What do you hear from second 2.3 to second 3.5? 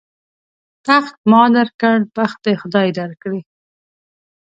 دې خدای در کړي.